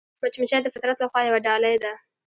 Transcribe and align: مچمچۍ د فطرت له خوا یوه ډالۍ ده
مچمچۍ 0.21 0.59
د 0.63 0.67
فطرت 0.75 0.97
له 0.99 1.07
خوا 1.11 1.21
یوه 1.27 1.39
ډالۍ 1.45 1.75
ده 1.83 1.93